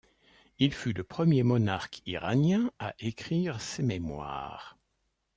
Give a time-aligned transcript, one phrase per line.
[0.57, 4.75] Il fut le premier monarque iranien à écrire ses mémoires.